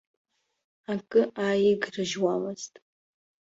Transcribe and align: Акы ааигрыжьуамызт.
Акы 0.93 1.21
ааигрыжьуамызт. 1.43 2.73